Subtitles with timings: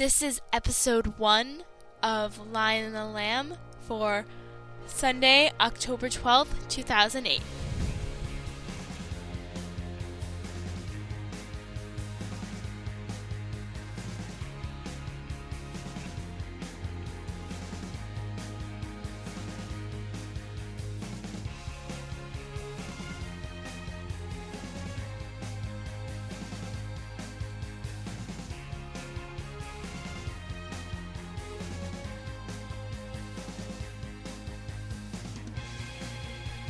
[0.00, 1.62] This is episode one
[2.02, 3.52] of Lion and the Lamb
[3.82, 4.24] for
[4.86, 7.42] Sunday, October 12th, 2008.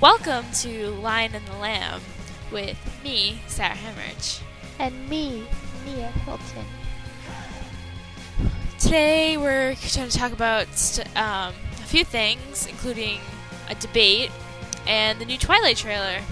[0.01, 2.01] Welcome to Lion and the Lamb
[2.51, 4.41] with me, Sarah Hemmerich.
[4.79, 5.47] And me,
[5.85, 6.65] Nia Hilton.
[8.79, 13.21] Today we're going to talk about um, a few things, including
[13.69, 14.31] a debate
[14.87, 16.23] and the new Twilight trailer.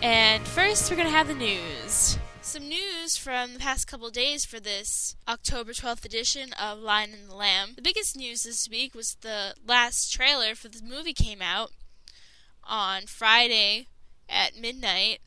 [0.00, 2.16] And first, we're going to have the news.
[2.42, 7.28] Some news from the past couple days for this October 12th edition of Lion and
[7.28, 7.72] the Lamb.
[7.74, 11.72] The biggest news this week was the last trailer for the movie came out
[12.64, 13.88] on Friday
[14.28, 15.20] at midnight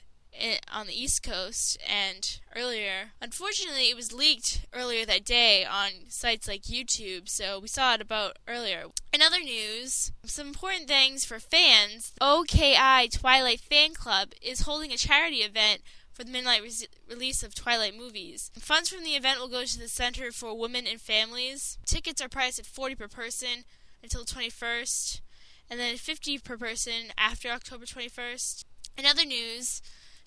[0.72, 3.11] on the East Coast and earlier.
[3.22, 8.02] Unfortunately, it was leaked earlier that day on sites like YouTube, so we saw it
[8.02, 8.86] about earlier.
[9.14, 14.97] In other news, some important things for fans OKI Twilight Fan Club is holding a
[14.97, 18.52] charity event for the midnight re- release of Twilight movies.
[18.58, 21.77] Funds from the event will go to the Center for Women and Families.
[21.86, 23.66] Tickets are priced at 40 per person
[24.02, 25.22] until the 21st
[25.69, 28.63] and then 50 per person after October 21st.
[28.97, 29.81] In other news,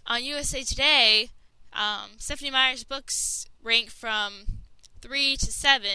[0.07, 1.31] on USA Today,
[1.73, 4.45] um, Stephenie Meyer's books rank from
[5.01, 5.91] 3 to 7,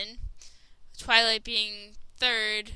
[0.98, 2.72] Twilight being 3rd,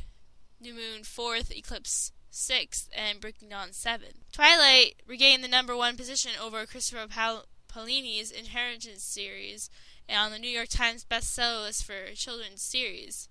[0.59, 4.31] New Moon 4th, Eclipse 6th, and Breaking Dawn 7th.
[4.31, 9.69] Twilight regained the number one position over Christopher Pal- Paolini's Inheritance series
[10.09, 13.29] and on the New York Times bestseller list for children's series.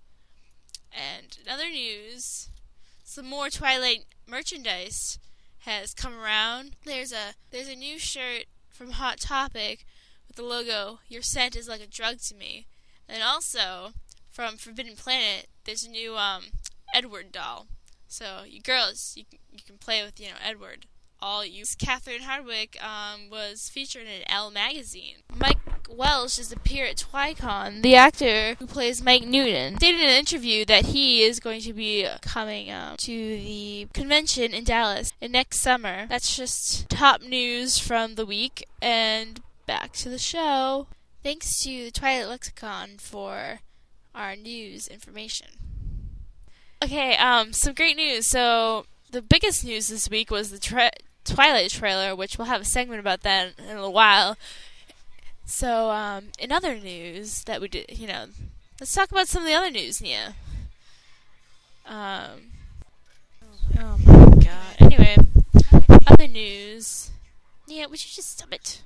[0.91, 2.49] And in other news,
[3.07, 5.17] some more Twilight merchandise
[5.59, 6.75] has come around.
[6.83, 9.85] There's a there's a new shirt from Hot Topic
[10.27, 12.67] with the logo "Your scent is like a drug to me,"
[13.07, 13.93] and also
[14.29, 16.47] from Forbidden Planet there's a new um,
[16.93, 17.67] Edward doll.
[18.09, 20.85] So you girls, you you can play with you know Edward.
[21.19, 21.63] All you.
[21.79, 25.17] Catherine Hardwicke um, was featured in Elle magazine.
[25.35, 25.57] Mike
[25.89, 27.81] Welch is appear at TwiCon.
[27.81, 31.73] The actor who plays Mike Newton stated in an interview that he is going to
[31.73, 36.05] be coming um, to the convention in Dallas next summer.
[36.07, 38.67] That's just top news from the week.
[38.81, 40.87] And back to the show.
[41.23, 43.59] Thanks to the Twilight Lexicon for
[44.13, 45.47] our news information.
[46.83, 48.27] Okay, um, some great news.
[48.27, 50.59] So the biggest news this week was the
[51.27, 54.37] Twilight trailer, which we'll have a segment about that in a little while.
[55.45, 58.25] So, um, in other news that we did, you know,
[58.79, 60.35] let's talk about some of the other news, Nia.
[61.85, 62.51] Um,
[63.79, 64.75] oh my god.
[64.79, 65.15] Anyway,
[66.07, 67.11] other news.
[67.67, 68.81] Nia, would you just stop it?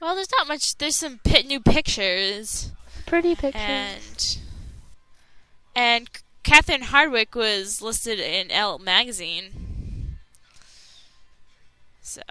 [0.00, 0.76] Well, there's not much.
[0.76, 2.72] There's some pit new pictures.
[3.06, 3.62] Pretty pictures.
[3.62, 4.38] And
[5.74, 6.08] and
[6.42, 10.16] Catherine Hardwicke was listed in Elle magazine.
[12.02, 12.22] So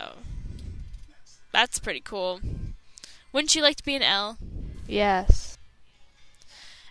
[1.51, 2.41] that's pretty cool.
[3.31, 4.37] Wouldn't you like to be an Elle?
[4.87, 5.57] Yes.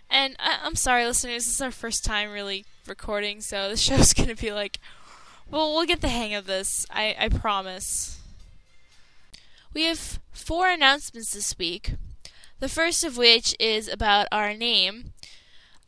[0.09, 1.45] And uh, I- am sorry, listeners.
[1.45, 4.79] This is our first time really recording, so the show's gonna be like,
[5.51, 6.85] well, we'll get the hang of this.
[6.89, 8.19] I I promise.
[9.73, 11.93] We have four announcements this week.
[12.59, 15.13] The first of which is about our name.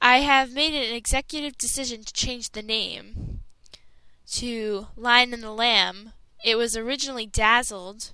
[0.02, 3.42] I have made an executive decision to change the name
[4.32, 6.14] to Lion and the Lamb.
[6.44, 8.12] It was originally Dazzled,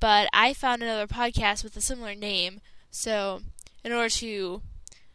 [0.00, 2.60] but I found another podcast with a similar name,
[2.90, 3.40] so
[3.82, 4.60] in order to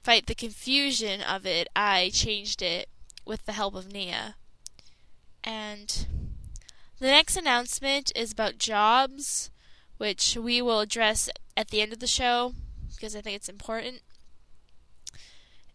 [0.04, 2.90] fight the confusion of it, I changed it
[3.24, 4.36] with the help of Nia.
[5.44, 6.08] And
[7.00, 9.52] the next announcement is about jobs,
[9.98, 12.54] which we will address at the end of the show
[12.96, 14.02] because I think it's important.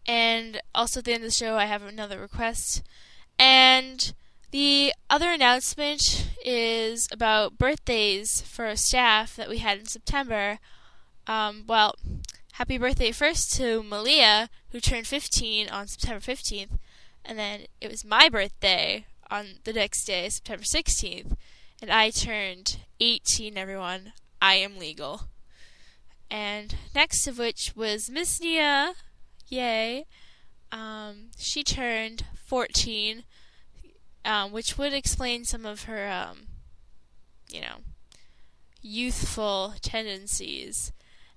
[0.05, 2.83] And also at the end of the show, I have another request.
[3.39, 4.13] And
[4.51, 10.59] the other announcement is about birthdays for staff that we had in September.
[11.25, 11.95] Um, well,
[12.53, 16.77] happy birthday first to Malia, who turned 15 on September 15th.
[17.25, 21.35] And then it was my birthday on the next day, September 16th.
[21.81, 24.13] And I turned 18, everyone.
[24.41, 25.23] I am legal.
[26.29, 28.93] And next of which was Miss Nia
[29.53, 30.05] Yay.
[30.71, 33.23] Um, she turned 14,
[34.25, 36.47] um, which would explain some of her, um,
[37.49, 37.77] you know,
[38.81, 40.91] youthful tendencies.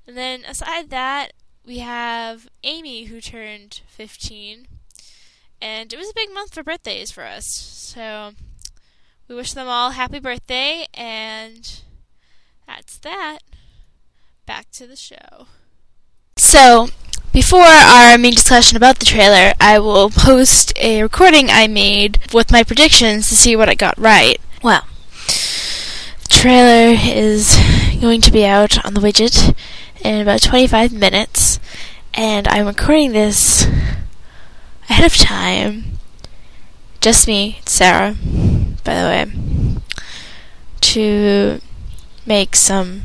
[0.06, 1.32] And then aside that,
[1.64, 4.66] we have Amy who turned 15.
[5.60, 7.46] And it was a big month for birthdays for us.
[7.46, 8.32] So
[9.28, 11.82] we wish them all happy birthday and
[12.66, 13.38] that's that.
[14.46, 15.48] Back to the show.
[16.38, 16.88] So,
[17.36, 22.50] before our main discussion about the trailer, I will post a recording I made with
[22.50, 24.40] my predictions to see what I got right.
[24.62, 24.86] Well,
[25.26, 27.54] the trailer is
[28.00, 29.54] going to be out on the widget
[30.02, 31.60] in about 25 minutes,
[32.14, 33.66] and I'm recording this
[34.88, 35.98] ahead of time.
[37.02, 38.16] Just me, Sarah,
[38.82, 39.80] by the way,
[40.80, 41.60] to
[42.26, 43.02] make some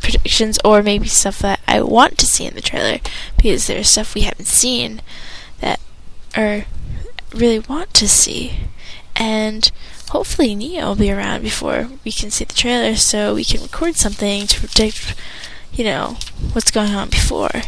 [0.00, 2.98] predictions or maybe stuff that I want to see in the trailer
[3.36, 5.00] because there's stuff we haven't seen
[5.60, 5.80] that
[6.36, 6.64] or
[7.32, 8.58] really want to see.
[9.16, 9.70] And
[10.10, 13.96] hopefully Nia will be around before we can see the trailer so we can record
[13.96, 15.14] something to predict,
[15.72, 16.16] you know,
[16.52, 17.62] what's going on before.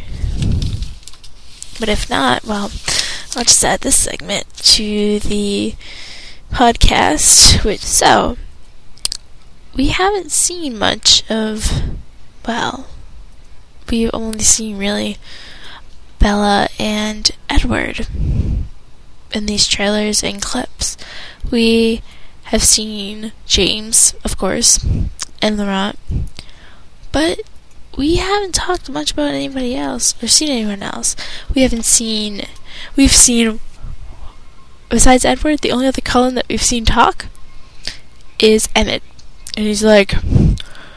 [1.79, 2.70] But if not, well,
[3.37, 5.75] I'll just add this segment to the
[6.50, 7.64] podcast.
[7.64, 8.38] Which so
[9.76, 11.70] we haven't seen much of.
[12.46, 12.87] Well,
[13.90, 15.19] we've only seen really
[16.19, 18.06] Bella and Edward
[19.32, 20.96] in these trailers and clips.
[21.50, 22.02] We
[22.44, 24.84] have seen James, of course,
[25.43, 25.99] and Laurent,
[27.12, 27.40] but
[27.96, 31.17] we haven't talked much about anybody else or seen anyone else.
[31.55, 32.43] We haven't seen.
[32.94, 33.61] We've seen.
[34.88, 37.26] Besides Edward, the only other Cullen that we've seen talk
[38.38, 39.02] is Emmett.
[39.56, 40.14] And he's like,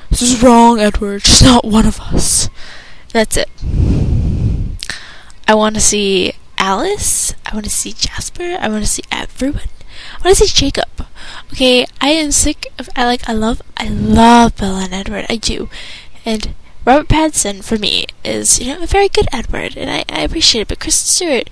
[0.09, 1.23] This is wrong, Edward.
[1.23, 2.49] She's not one of us.
[3.13, 3.49] That's it.
[5.47, 7.33] I want to see Alice.
[7.45, 8.57] I want to see Jasper.
[8.59, 9.69] I want to see everyone.
[10.19, 11.07] I want to see Jacob.
[11.53, 12.89] Okay, I am sick of.
[12.95, 13.27] I like.
[13.27, 13.61] I love.
[13.77, 15.25] I love Bella and Edward.
[15.29, 15.69] I do,
[16.25, 16.53] and
[16.85, 20.61] Robert Pattinson for me is you know a very good Edward, and I, I appreciate
[20.61, 20.67] it.
[20.67, 21.49] But Kristen Stewart,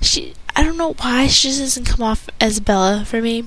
[0.00, 3.46] she I don't know why she just doesn't come off as Bella for me.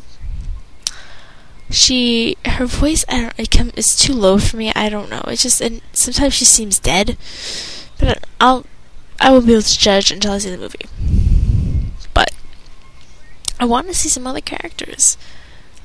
[1.73, 4.71] She her voice I don't it come is too low for me.
[4.75, 5.23] I don't know.
[5.27, 7.17] It's just and sometimes she seems dead,
[7.99, 8.65] but I'll
[9.19, 10.85] I won't be able to judge until I see the movie.
[12.13, 12.31] But
[13.59, 15.17] I want to see some other characters.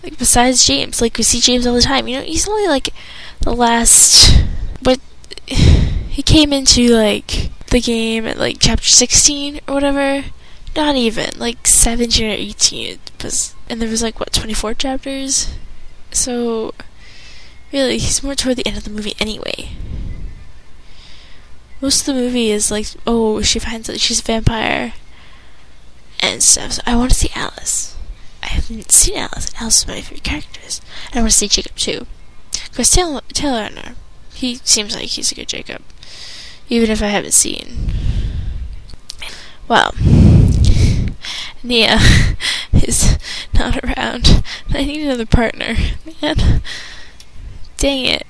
[0.02, 2.06] Like besides James, like we see James all the time.
[2.06, 2.90] You know, he's only like
[3.40, 4.44] the last
[4.82, 5.00] but
[5.46, 10.24] he came into like the game at like chapter 16 or whatever.
[10.76, 12.90] Not even like 17 or 18.
[12.90, 15.54] It was, and there was like what 24 chapters.
[16.10, 16.74] So
[17.72, 19.70] really, he's more toward the end of the movie anyway.
[21.80, 24.94] Most of the movie is like, oh, she finds out she's a vampire
[26.20, 26.72] and stuff.
[26.72, 27.96] So I want to see Alice.
[28.42, 29.52] I haven't seen Alice.
[29.60, 30.80] Alice is my favorite characters.
[31.08, 32.06] And I want to see Jacob too.
[32.70, 33.94] Because Taylor, Taylor Lautner,
[34.34, 35.82] he seems like he's a good Jacob.
[36.68, 37.92] Even if I haven't seen.
[39.68, 39.94] Well,
[41.62, 41.98] Nia
[42.72, 43.18] is
[43.54, 44.42] not around.
[44.70, 45.76] I need another partner.
[46.22, 46.62] Man.
[47.76, 48.24] Dang it.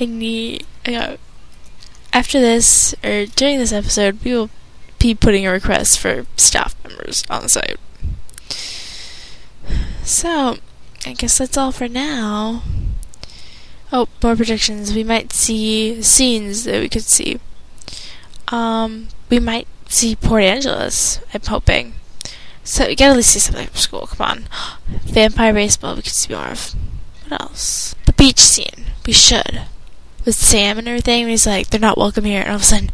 [0.00, 0.66] I need.
[0.86, 1.20] I got.
[2.12, 4.50] After this, or during this episode, we will
[4.98, 7.78] be putting a request for staff members on the site.
[10.02, 10.56] So,
[11.04, 12.62] I guess that's all for now.
[13.92, 14.94] Oh, more predictions.
[14.94, 17.38] We might see scenes that we could see.
[18.48, 21.20] Um, we might see Port Angeles.
[21.34, 21.94] I'm hoping.
[22.62, 24.06] So we gotta at least see something from school.
[24.06, 24.48] Come on,
[25.04, 25.96] vampire baseball.
[25.96, 26.74] We could see more of.
[27.26, 27.94] What else?
[28.06, 28.86] The beach scene.
[29.06, 29.62] We should.
[30.24, 32.64] With Sam and everything, and he's like, "They're not welcome here," and all of a
[32.64, 32.90] sudden,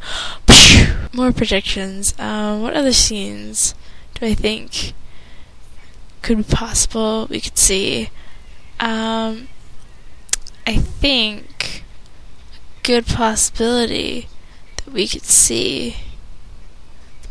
[1.12, 2.14] more predictions.
[2.18, 3.74] Um, what other scenes
[4.14, 4.92] do I think
[6.22, 7.26] could be possible?
[7.28, 8.10] We could see.
[8.78, 9.48] Um,
[10.66, 11.84] I think
[12.56, 14.28] a good possibility
[14.76, 15.96] that we could see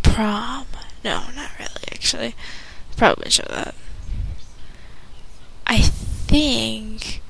[0.04, 0.66] prom.
[1.04, 2.36] No, not really, actually.
[2.96, 3.76] Probably show that.
[5.66, 7.22] I think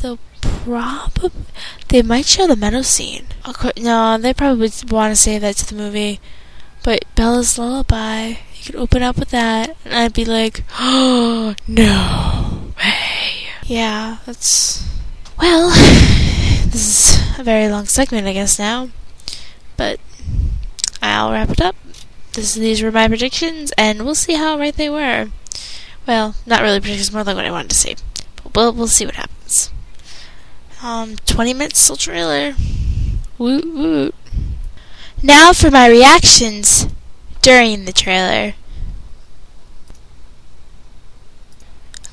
[0.00, 1.30] they'll probably
[1.88, 3.26] they might show the meadow scene.
[3.76, 6.20] No, they probably want to save that to the movie.
[6.82, 12.72] But Bella's lullaby, you could open up with that, and I'd be like, oh no
[12.78, 13.48] way.
[13.64, 14.86] Yeah, that's
[15.38, 15.70] well.
[16.68, 18.90] This is a very long segment, I guess now,
[19.78, 19.98] but
[21.00, 21.74] I'll wrap it up.
[22.38, 25.26] This, these were my predictions, and we'll see how right they were.
[26.06, 27.96] Well, not really predictions, more like what I wanted to see.
[28.36, 29.72] But we'll, we'll see what happens.
[30.80, 32.54] Um, 20 minutes till trailer.
[33.38, 34.14] Woot woot.
[35.20, 36.86] Now for my reactions
[37.42, 38.54] during the trailer.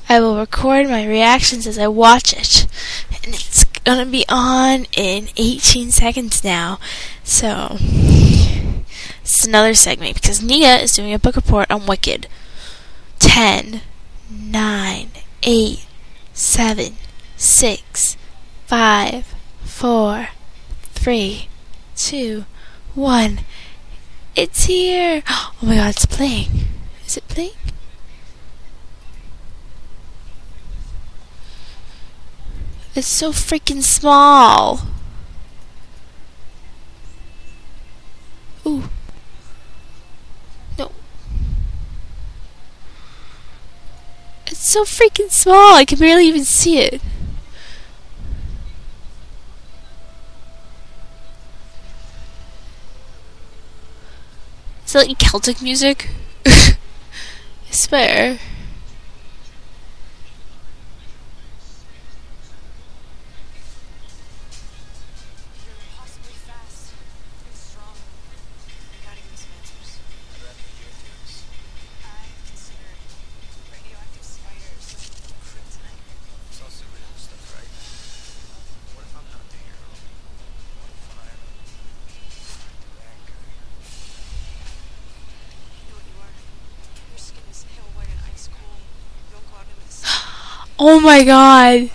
[0.08, 2.66] I will record my reactions as I watch it,
[3.24, 6.80] and it's gonna be on in 18 seconds now.
[7.22, 7.78] So,
[9.26, 12.28] it's another segment because Nia is doing a book report on Wicked.
[13.18, 13.80] 10,
[14.30, 15.08] 9,
[15.42, 15.86] 8,
[16.32, 16.92] 7,
[17.36, 18.16] 6,
[18.66, 20.28] 5, 4,
[20.94, 21.48] 3,
[21.96, 22.44] 2,
[22.94, 23.40] 1.
[24.36, 25.22] It's here!
[25.28, 26.48] Oh my god, it's playing.
[27.04, 27.50] Is it playing?
[32.94, 34.82] It's so freaking small.
[38.66, 38.84] Ooh.
[40.78, 40.90] No.
[44.56, 45.74] It's so freaking small.
[45.74, 47.02] I can barely even see it.
[54.86, 56.08] Is that like Celtic music?
[56.46, 56.76] I
[57.70, 58.38] swear.
[90.78, 91.90] Oh my god.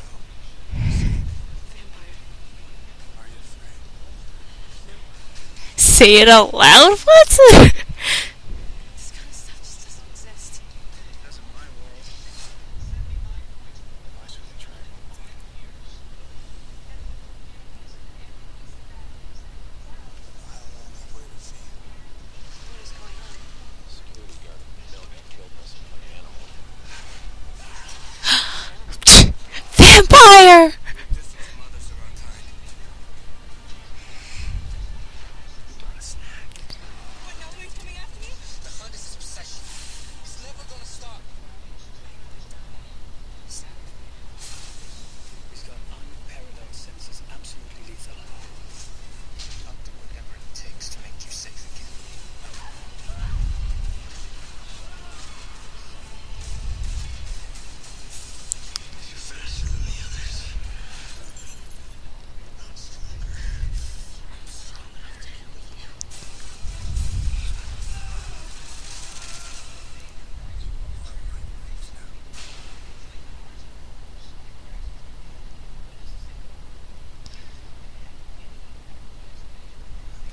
[5.75, 6.97] Say it out loud?
[6.97, 7.73] What?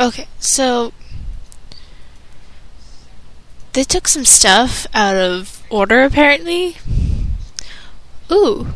[0.09, 0.95] Okay, so
[3.75, 6.79] they took some stuff out of order apparently.
[8.33, 8.69] Ooh.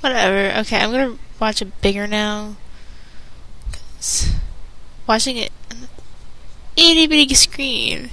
[0.00, 0.58] Whatever.
[0.60, 2.56] Okay, I'm gonna watch it bigger now.
[5.06, 5.88] watching it on an
[6.74, 8.08] itty bitty screen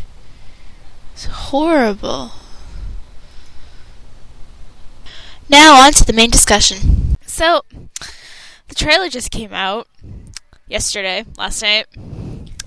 [1.16, 2.34] is horrible.
[5.50, 7.16] Now on to the main discussion.
[7.26, 7.62] So,
[8.68, 9.88] the trailer just came out
[10.68, 11.86] yesterday, last night.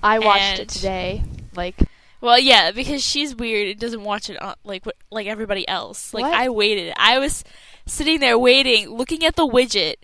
[0.02, 1.22] I watched And- it today.
[1.54, 1.74] Like,
[2.22, 6.12] Well, yeah, because she's weird and doesn't watch it on, like what- like everybody else.
[6.12, 6.34] Like What?
[6.34, 6.92] I waited.
[6.98, 7.44] I was
[7.86, 9.94] sitting there waiting, looking at the widget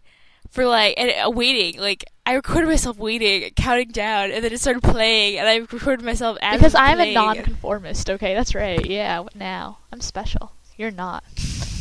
[0.51, 1.79] for like and uh, waiting.
[1.79, 6.05] Like I recorded myself waiting, counting down, and then it started playing, and I recorded
[6.05, 7.15] myself as because I'm a playing.
[7.15, 8.09] nonconformist.
[8.09, 8.85] Okay, that's right.
[8.87, 9.25] Yeah.
[9.35, 9.79] Now?
[9.93, 10.53] I'm special.
[10.77, 11.25] You're not.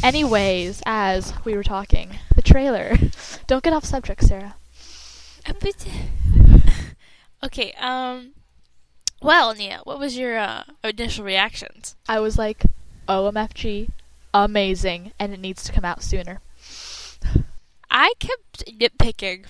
[0.04, 2.98] Anyways, as we were talking, the trailer.
[3.48, 4.56] Don't get off subject, Sarah.
[5.46, 5.88] A bit-
[7.44, 7.74] okay.
[7.74, 8.32] Um.
[9.22, 11.96] Well, Nia, what was your uh, initial reactions?
[12.08, 12.64] I was like,
[13.08, 13.90] OMFG,
[14.34, 16.42] amazing, and it needs to come out sooner.
[17.90, 19.46] I kept nitpicking.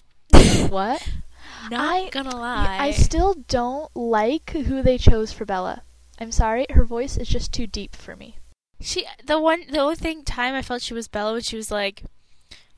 [0.69, 1.07] What?
[1.69, 2.77] Not I- gonna lie.
[2.79, 5.81] I still don't like who they chose for Bella.
[6.19, 8.37] I'm sorry, her voice is just too deep for me.
[8.81, 11.71] She the one the only thing time I felt she was Bella when she was
[11.71, 12.03] like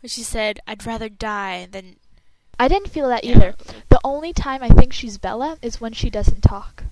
[0.01, 1.96] when she said I'd rather die than
[2.60, 3.36] I didn't feel that Yeah.
[3.36, 3.56] either.
[3.89, 6.84] The only time I think she's Bella is when she doesn't talk.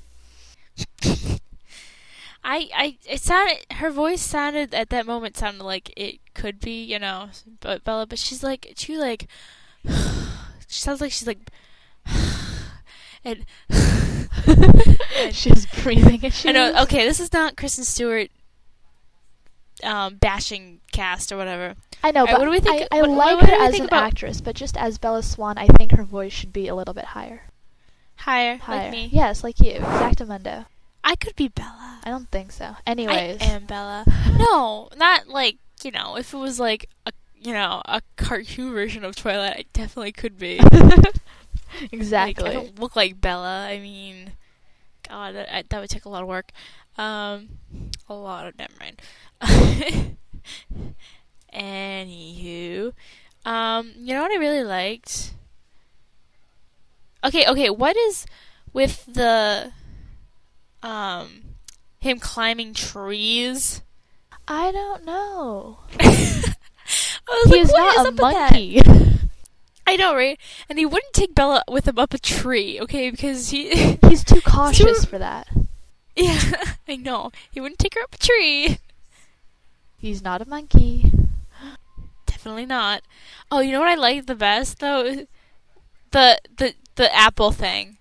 [2.43, 6.83] I I it sounded her voice sounded at that moment sounded like it could be
[6.83, 9.27] you know but Bella but she's like she like
[9.87, 11.39] she sounds like she's like
[13.23, 13.45] and
[15.31, 16.45] she's breathing issues.
[16.49, 18.29] I know okay this is not Kristen Stewart
[19.83, 23.01] um bashing cast or whatever I know, Alright, but what do we think- I, I
[23.01, 25.91] what- like what her as an about- actress, but just as Bella Swan, I think
[25.93, 27.43] her voice should be a little bit higher.
[28.17, 28.83] higher, Higher.
[28.83, 30.65] like me Yes, like you, exactamundo.
[31.03, 31.99] I could be Bella.
[32.03, 32.75] I don't think so.
[32.85, 34.05] Anyways, I am Bella.
[34.37, 36.15] no, not like you know.
[36.17, 40.37] If it was like a you know a cartoon version of Twilight, I definitely could
[40.39, 40.59] be.
[41.91, 42.43] exactly.
[42.43, 43.65] Like, I don't look like Bella.
[43.67, 44.33] I mean,
[45.07, 46.51] God, that, that would take a lot of work.
[46.97, 47.49] Um,
[48.07, 49.01] a lot of never mind.
[51.53, 52.93] Anywho,
[53.45, 55.33] um, you know what I really liked?
[57.23, 58.25] Okay, okay, what is
[58.73, 59.71] with the
[60.83, 61.43] um
[61.99, 63.81] him climbing trees?
[64.47, 65.79] I don't know.
[65.99, 66.43] I
[67.27, 68.51] was He like, is not is a up with that?
[68.51, 68.81] monkey.
[69.87, 70.39] I know, right?
[70.69, 73.09] And he wouldn't take Bella with him up a tree, okay?
[73.11, 75.47] Because he, He's too cautious for that.
[76.15, 76.39] yeah,
[76.87, 78.79] I know, he wouldn't take her up a tree.
[80.05, 81.11] He's not a monkey.
[82.27, 83.01] Definitely not.
[83.49, 85.25] Oh, you know what I like the best though?
[86.11, 87.97] The the the apple thing.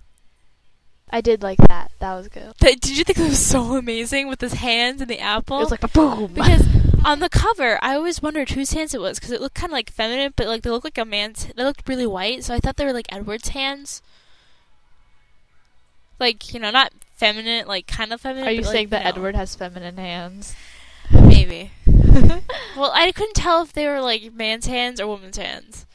[1.11, 1.91] I did like that.
[1.99, 2.53] That was good.
[2.61, 5.57] That, did you think it was so amazing with his hands and the apple?
[5.57, 6.35] It was like a boom.
[6.35, 6.65] because
[7.05, 9.75] on the cover, I always wondered whose hands it was because it looked kind of
[9.75, 11.47] like feminine, but like they looked like a man's.
[11.57, 14.03] They looked really white, so I thought they were like Edward's hands.
[16.21, 18.47] Like you know, not feminine, like kind of feminine.
[18.47, 20.55] Are you but, like, saying that know, Edward has feminine hands?
[21.11, 21.71] Maybe.
[22.77, 25.87] well, I couldn't tell if they were like man's hands or woman's hands.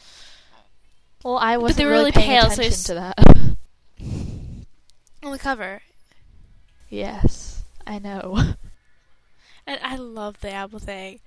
[1.24, 3.16] Well, I wasn't they were really, really paying pale, so attention it's- to that.
[5.22, 5.82] On the cover,
[6.90, 8.54] yes, I know.
[9.68, 11.20] and I love the apple thing.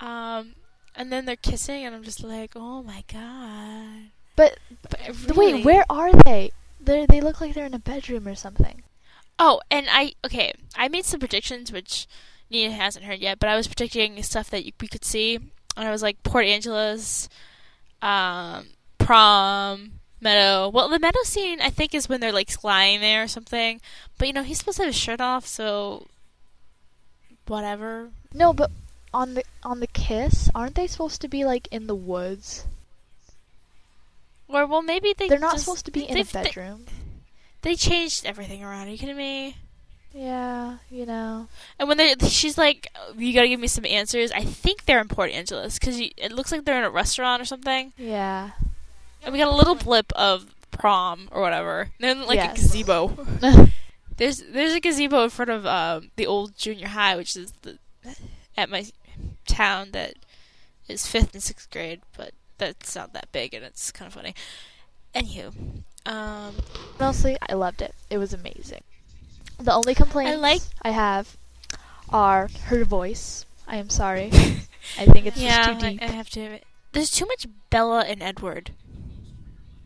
[0.00, 0.54] Um,
[0.94, 4.10] and then they're kissing, and I'm just like, oh my god.
[4.36, 5.00] But But
[5.36, 6.50] really- wait, where are they?
[6.80, 8.82] They they look like they're in a bedroom or something.
[9.38, 12.06] Oh, and I okay, I made some predictions which
[12.50, 15.88] Nina hasn't heard yet, but I was predicting stuff that you, we could see, and
[15.88, 17.28] I was like Port Angeles,
[18.02, 18.66] um,
[18.98, 20.68] prom, meadow.
[20.68, 23.80] Well, the meadow scene I think is when they're like lying there or something,
[24.18, 26.06] but you know he's supposed to have his shirt off, so
[27.46, 28.10] whatever.
[28.32, 28.70] No, but
[29.12, 32.64] on the on the kiss, aren't they supposed to be like in the woods?
[34.48, 36.86] Or well, maybe they They're not just- supposed to be in a they've- they- bedroom.
[37.62, 38.86] They, changed everything around.
[38.86, 39.56] Are you kidding me?
[40.16, 41.46] Yeah, you know.
[41.78, 45.08] And when they, she's like, "You gotta give me some answers," I think they're in
[45.08, 47.92] Port Angeles because it looks like they're in a restaurant or something.
[47.98, 48.52] Yeah.
[49.22, 51.90] And we got a little blip of prom or whatever.
[52.00, 52.52] Then like Yes.
[52.58, 53.26] a gazebo.
[54.16, 57.76] There's there's a gazebo in front of um, the old junior high, which is the
[58.56, 58.86] at my
[59.46, 60.14] town that
[60.88, 64.34] is fifth and sixth grade, but that's not that big and it's kind of funny.
[65.14, 66.54] Anywho, um,
[66.98, 67.94] Mostly, I loved it.
[68.08, 68.84] It was amazing.
[69.58, 71.36] The only complaints like- I have
[72.10, 73.46] are her voice.
[73.66, 74.26] I am sorry.
[74.98, 76.02] I think it's yeah, just too I, deep.
[76.02, 76.58] I have to.
[76.92, 78.70] There's too much Bella and Edward.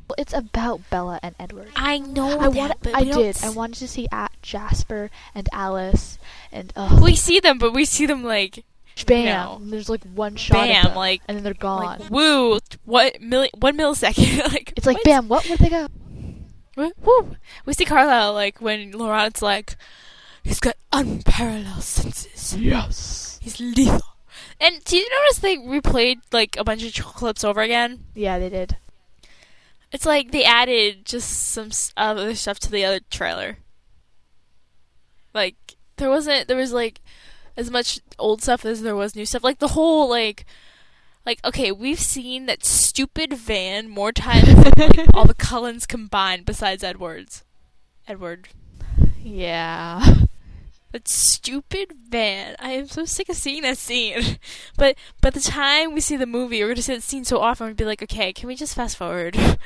[0.09, 1.71] Well, it's about Bella and Edward.
[1.77, 2.75] I know I want.
[2.83, 3.39] but I did.
[3.43, 6.19] I wanted to see at Jasper and Alice
[6.53, 8.65] and uh, We see them, but we see them like
[9.07, 9.25] bam.
[9.25, 9.71] no.
[9.71, 10.57] There's like one shot.
[10.59, 12.01] of bam, them, like and then they're gone.
[12.01, 14.53] like woo, what milli- one millisecond?
[14.53, 15.05] like it's like what?
[15.05, 15.29] bam.
[15.29, 15.47] What?
[15.47, 15.89] Where'd they go?
[16.81, 17.37] Woo- Woo.
[17.67, 19.77] We see Carlisle like when Laurent's like,
[20.43, 22.57] he's got unparalleled senses.
[22.57, 23.39] Yes.
[23.43, 24.01] He's lethal.
[24.61, 28.05] And did you notice they replayed like a bunch of clips over again?
[28.15, 28.77] Yeah, they did.
[29.93, 33.59] It's like they added just some other stuff to the other trailer.
[35.35, 35.57] Like
[35.97, 37.01] there wasn't there was like
[37.57, 39.45] as much old stuff as there was new stuff.
[39.45, 40.45] Like the whole like
[41.27, 46.45] like okay, we've seen that stupid van more times than like all the Cullens combined
[46.45, 47.45] besides Edwards.
[48.09, 48.49] Edward.
[49.23, 50.05] Yeah.
[50.93, 52.57] That stupid van.
[52.59, 54.39] I am so sick of seeing that scene.
[54.77, 57.69] But by the time we see the movie, we're gonna see that scene so often,
[57.69, 59.37] we'd be like, okay, can we just fast forward?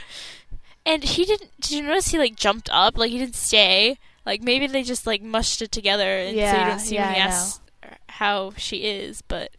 [0.87, 1.51] And he didn't.
[1.63, 2.99] Did you notice he like jumped up?
[2.99, 3.97] Like he didn't stay.
[4.27, 7.07] Like maybe they just like mushed it together, and so you Yeah, didn't see yeah,
[7.07, 7.61] when he asks
[8.11, 9.23] how she is.
[9.23, 9.51] But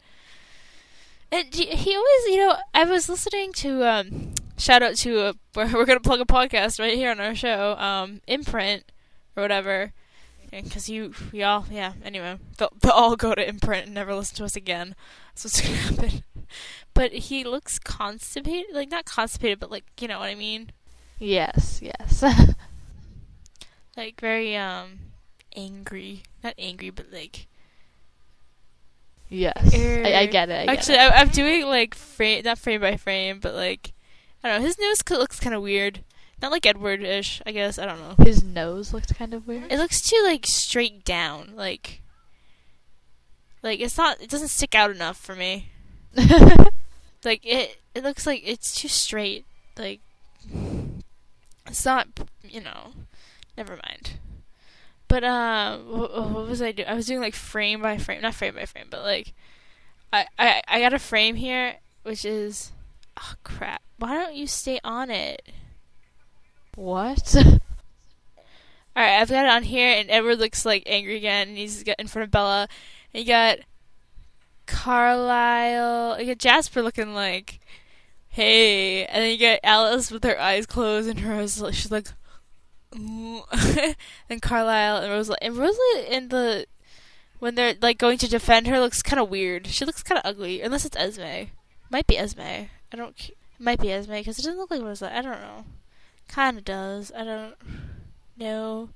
[1.36, 5.34] and he he always, you know, I was listening to um, shout out to uh,
[5.56, 8.91] we're, we're gonna plug a podcast right here on our show, um, Imprint
[9.36, 9.93] or whatever
[10.63, 11.93] because you, we all, yeah.
[12.04, 14.95] Anyway, they'll, they'll all go to imprint and never listen to us again.
[15.34, 16.24] That's what's gonna happen.
[16.93, 20.71] But he looks constipated, like not constipated, but like you know what I mean,
[21.19, 21.82] yes.
[21.82, 22.24] Yes.
[23.98, 25.00] like very um
[25.56, 27.48] angry, not angry, but like.
[29.36, 29.74] Yes.
[29.74, 30.62] I, I Er, get it.
[30.62, 31.12] I get Actually, it.
[31.12, 33.93] I, I'm doing like frame, not frame by frame, but like
[34.43, 34.67] I don't know.
[34.67, 36.02] His nose looks kind of weird,
[36.41, 37.41] not like Edward-ish.
[37.45, 38.24] I guess I don't know.
[38.26, 39.71] his nose looks kind of weird.
[39.71, 42.02] It looks too like straight down, like.
[43.63, 44.21] Like it's not.
[44.21, 45.69] It doesn't stick out enough for me.
[47.26, 49.45] like it it looks like it's too straight
[49.78, 50.00] like
[51.67, 52.08] it's not
[52.43, 52.91] you know
[53.58, 54.13] never mind
[55.08, 56.88] But um, what, what was I doing?
[56.88, 59.34] I was doing like frame by frame, not frame by frame, but like,
[60.12, 62.72] I I I got a frame here, which is,
[63.20, 63.82] oh crap.
[63.98, 65.41] Why don't you stay on it?
[66.76, 67.36] What?
[68.98, 71.84] All right, I've got it on here, and Edward looks like angry again, and he's
[71.84, 72.68] got in front of Bella.
[73.13, 73.60] And you got
[74.68, 77.60] Carlisle, you got Jasper looking like,
[78.30, 82.08] hey, and then you got Alice with her eyes closed, and her eyes, she's like,
[84.29, 86.65] And Carlisle and Rosalie, and Rosalie in the
[87.39, 89.67] when they're like going to defend her looks kind of weird.
[89.67, 91.51] She looks kind of ugly, unless it's Esme.
[91.89, 92.41] Might be Esme.
[92.41, 93.29] I don't.
[93.29, 95.12] It might be Esme because it doesn't look like Rosalie.
[95.12, 95.65] I don't know.
[96.27, 97.12] Kind of does.
[97.15, 97.55] I don't
[98.38, 98.89] know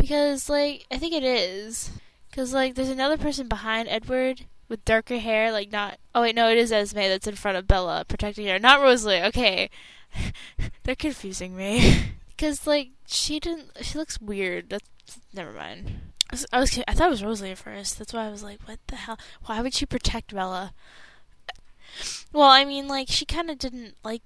[0.00, 1.90] because like I think it is
[2.30, 5.52] because like there's another person behind Edward with darker hair.
[5.52, 5.98] Like not.
[6.14, 9.22] Oh wait, no, it is Esme that's in front of Bella protecting her, not Rosalie.
[9.22, 9.70] Okay,
[10.82, 13.70] they're confusing me because like she didn't.
[13.82, 14.70] She looks weird.
[14.70, 16.00] That's never mind.
[16.30, 17.98] I was, I was I thought it was Rosalie at first.
[17.98, 19.18] That's why I was like, what the hell?
[19.44, 20.72] Why would she protect Bella?
[22.32, 24.22] Well, I mean, like she kind of didn't like,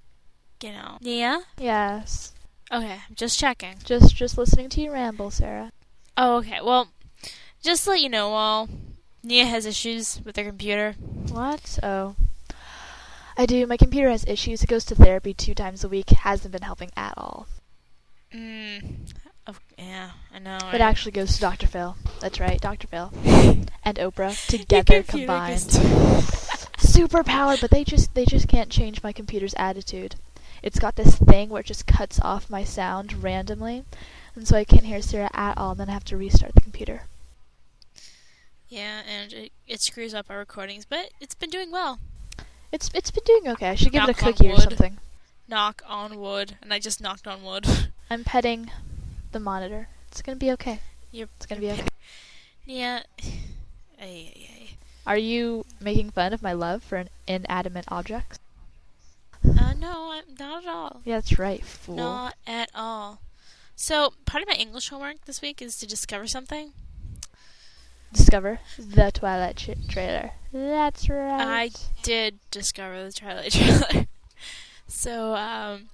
[0.63, 0.99] you know.
[1.01, 1.41] Yeah.
[1.59, 2.33] yes.
[2.73, 3.77] Okay, just checking.
[3.85, 5.73] Just just listening to you ramble, Sarah.
[6.17, 6.61] Oh, okay.
[6.63, 6.91] Well,
[7.63, 8.69] just to let you know, all,
[9.25, 10.95] Nia has issues with her computer.
[11.33, 11.81] What?
[11.83, 12.15] Oh.
[13.37, 13.67] I do.
[13.67, 14.63] My computer has issues.
[14.63, 16.11] It goes to therapy two times a week.
[16.11, 17.49] Hasn't been helping at all.
[18.35, 18.97] Mm.
[19.47, 20.57] Oh, yeah, I know.
[20.57, 20.81] It right?
[20.81, 21.67] actually goes to Dr.
[21.67, 21.97] Phil.
[22.21, 22.87] That's right, Dr.
[22.87, 23.13] Phil.
[23.85, 25.65] And Oprah together combined.
[25.65, 30.17] gets- Super powered, but they just they just can't change my computer's attitude.
[30.63, 33.85] It's got this thing where it just cuts off my sound randomly,
[34.35, 35.73] and so I can't hear Sarah at all.
[35.73, 37.03] And then I have to restart the computer.
[38.69, 42.01] Yeah, and it, it screws up our recordings, but it's been doing well.
[42.73, 43.71] It's it's been doing okay.
[43.71, 44.99] I should give it a cookie or something.
[45.49, 47.67] Knock on wood, and I just knocked on wood.
[48.11, 48.71] I'm petting
[49.33, 49.89] the monitor.
[50.09, 50.81] It's gonna be okay.
[51.11, 51.87] You're, It's gonna be okay.
[52.65, 53.03] Yeah.
[54.01, 54.69] Ay, ay, ay.
[55.07, 58.39] Are you making fun of my love for an inanimate object?
[59.45, 61.01] Uh, no, I'm not at all.
[61.05, 61.97] Yeah, that's right, fool.
[61.97, 63.21] Not at all.
[63.77, 66.73] So, part of my English homework this week is to discover something.
[68.13, 69.57] Discover the Twilight
[69.89, 70.33] trailer.
[70.53, 71.41] That's right.
[71.43, 71.71] I
[72.03, 73.53] did discover the Twilight
[73.89, 74.07] trailer.
[74.87, 75.89] so, um,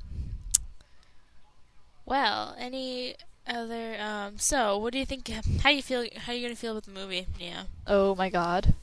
[2.11, 3.15] well, any
[3.47, 5.29] other, um, so what do you think?
[5.29, 6.05] How do you feel?
[6.17, 7.27] How are you gonna feel about the movie?
[7.39, 8.75] Yeah, Oh my god.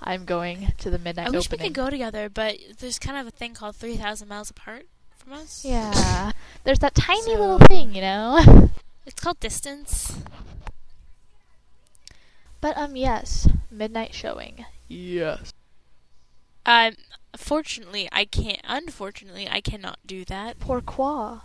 [0.00, 1.60] I'm going to the midnight I wish opening.
[1.64, 4.86] we could go together, but there's kind of a thing called three thousand miles apart
[5.16, 5.64] from us.
[5.64, 6.32] Yeah.
[6.64, 8.70] There's that tiny So- little thing, you know?
[9.06, 10.18] it's called distance.
[12.60, 14.64] But um yes, midnight showing.
[14.88, 15.52] Yes.
[16.66, 16.94] Um,
[17.36, 18.60] fortunately, I can't.
[18.64, 21.40] Unfortunately, I cannot do that Pourquoi?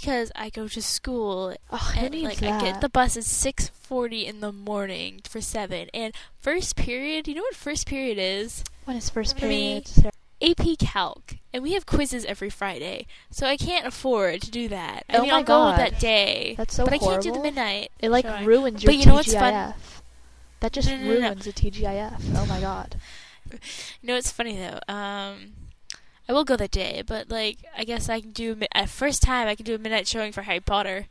[0.00, 2.62] Because I go to school Oh, and like that?
[2.62, 5.88] I get the bus at six forty in the morning for seven.
[5.92, 8.64] And first period, you know what first period is?
[8.84, 9.86] when is first For period?
[9.86, 10.12] Sarah?
[10.42, 15.04] AP Calc, and we have quizzes every Friday, so I can't afford to do that.
[15.10, 15.78] I Oh mean, my I'll go God.
[15.78, 17.42] that day, That's so but I can't do the horrible.
[17.42, 17.90] midnight.
[18.00, 19.38] It like ruins your But you know what's TGIF.
[19.38, 19.74] fun?
[20.60, 21.10] That just no, no, no.
[21.28, 22.20] ruins a TGIF.
[22.36, 22.96] Oh my god.
[24.00, 24.78] You know what's funny though?
[24.92, 25.52] Um,
[26.30, 29.48] I will go that day, but like I guess I can do at first time
[29.48, 31.06] I can do a midnight showing for Harry Potter,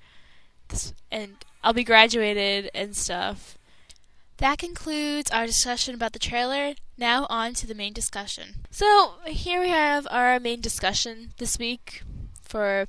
[0.69, 3.57] this, and I'll be graduated and stuff.
[4.37, 6.75] That concludes our discussion about the trailer.
[6.97, 8.63] Now on to the main discussion.
[8.71, 12.03] So here we have our main discussion this week.
[12.41, 12.87] For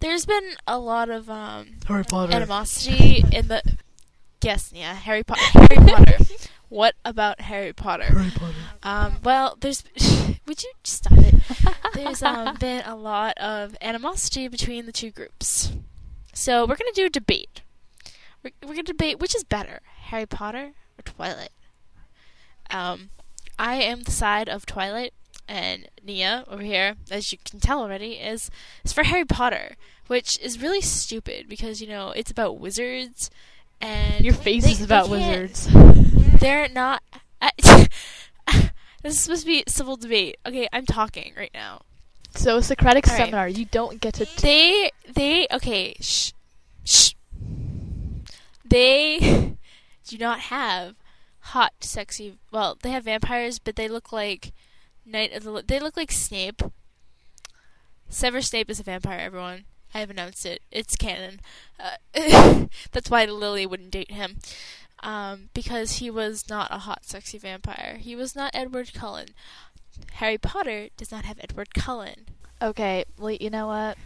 [0.00, 2.34] there's been a lot of um, Harry Potter.
[2.34, 3.62] animosity in the
[4.44, 5.40] yes, yeah, Harry Potter.
[5.54, 6.18] Harry Potter.
[6.68, 8.04] What about Harry Potter?
[8.04, 8.54] Harry Potter.
[8.82, 9.84] Um, well, there's.
[10.46, 11.34] would you stop it?
[11.94, 15.72] There's um, been a lot of animosity between the two groups.
[16.32, 17.62] So we're gonna do a debate.
[18.42, 21.50] We're, we're gonna debate which is better, Harry Potter or Twilight.
[22.70, 23.10] Um,
[23.58, 25.12] I am the side of Twilight,
[25.46, 28.50] and Nia over here, as you can tell already, is
[28.84, 29.76] is for Harry Potter,
[30.06, 33.30] which is really stupid because you know it's about wizards,
[33.80, 35.68] and Your face they- is about wizards.
[36.40, 37.02] they're not.
[39.02, 40.36] this is supposed to be civil debate.
[40.46, 41.82] Okay, I'm talking right now.
[42.34, 43.18] So a Socratic All right.
[43.24, 44.24] seminar, you don't get to.
[44.24, 46.32] T- They, they, okay, shh,
[46.84, 47.12] shh.
[48.64, 49.56] They
[50.06, 50.94] do not have
[51.40, 52.38] hot, sexy.
[52.50, 54.52] Well, they have vampires, but they look like
[55.04, 55.62] Knight of the.
[55.66, 56.62] They look like Snape.
[58.08, 59.18] Severus Snape is a vampire.
[59.18, 60.62] Everyone, I have announced it.
[60.70, 61.40] It's canon.
[61.80, 61.96] Uh,
[62.92, 64.38] that's why Lily wouldn't date him.
[65.02, 67.98] Um, because he was not a hot, sexy vampire.
[68.00, 69.28] He was not Edward Cullen.
[70.14, 72.26] Harry Potter does not have Edward Cullen.
[72.60, 73.98] okay, well, you know what?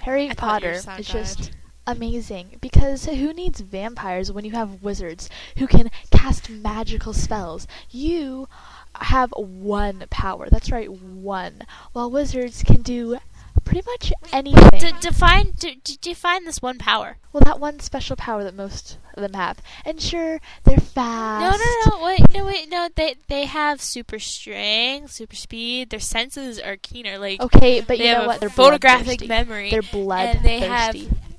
[0.00, 1.04] Harry I thought you were Potter is guide.
[1.04, 1.50] just
[1.86, 7.66] amazing because who needs vampires when you have wizards who can cast magical spells?
[7.90, 8.48] You
[8.96, 10.48] have one power.
[10.50, 11.62] That's right, one.
[11.92, 13.18] While wizards can do
[13.66, 14.80] pretty much anything.
[14.80, 17.18] D- define d- d- define this one power.
[17.32, 19.58] well, that one special power that most of them have.
[19.84, 21.42] And sure, they're fast.
[21.42, 22.88] No, no, no, wait, no, wait, no.
[22.94, 25.90] They they have super strength, super speed.
[25.90, 27.18] Their senses are keener.
[27.18, 28.40] Like Okay, but you know what?
[28.40, 29.70] They're photographic memory.
[29.70, 30.38] They're bloodthirsty.
[30.38, 30.96] and they have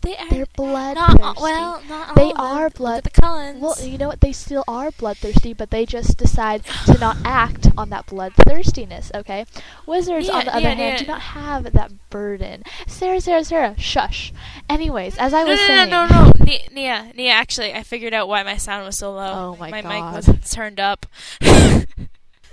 [0.08, 1.22] they are They're bloodthirsty.
[1.22, 2.46] not well, not all They of them.
[2.46, 3.62] are blood- the Cullens.
[3.62, 4.22] Well, you know what?
[4.22, 9.12] They still are bloodthirsty, but they just decide to not act on that bloodthirstiness.
[9.14, 9.46] Okay,
[9.86, 12.64] wizards, on Yeah, the other yeah, hand, do not have that burden.
[12.88, 14.32] Sarah, Sarah, Sarah, shush.
[14.70, 17.32] Anyways, as I no, was no, saying, no, no, no, Nia, Nia, Nia.
[17.34, 19.54] Actually, I figured out why my sound was so low.
[19.54, 19.90] Oh my my God.
[19.90, 21.06] mic wasn't turned up.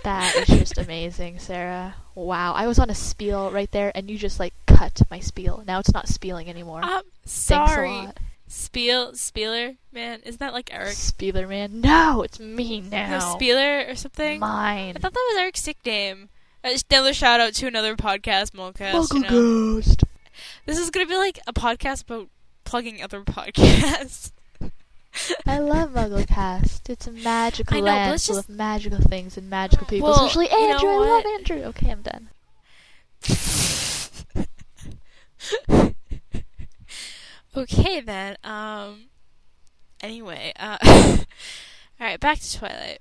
[0.04, 1.96] that is just amazing, Sarah.
[2.14, 5.62] Wow, I was on a spiel right there, and you just like cut my spiel.
[5.66, 6.80] Now it's not spieling anymore.
[6.82, 8.08] I'm sorry.
[8.46, 10.94] Spiel, Spieler, man, isn't that like Eric?
[10.94, 11.80] Spieler man.
[11.80, 13.18] No, it's me now.
[13.18, 14.38] No, Spieler or something.
[14.38, 14.92] Mine.
[14.96, 16.28] I thought that was Eric's nickname.
[16.62, 18.92] Another shout out to another podcast, Molcast.
[18.92, 19.28] Muggle You know.
[19.30, 20.04] Ghost.
[20.66, 22.28] This is gonna be like a podcast about
[22.64, 24.30] plugging other podcasts.
[25.46, 26.88] I love MuggleCast.
[26.90, 30.08] It's a magical I know, land full just- of magical things and magical people.
[30.08, 30.90] Well, Especially you know Andrew.
[30.90, 31.24] I love?
[31.26, 31.62] Andrew.
[31.64, 32.28] Okay, I'm done.
[37.56, 38.36] okay then.
[38.44, 39.06] Um.
[40.02, 41.18] Anyway, uh, all
[41.98, 42.98] right, back to Twilight.